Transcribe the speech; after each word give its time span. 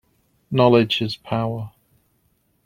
Knowledge 0.49 0.99
is 1.03 1.15
power. 1.15 1.69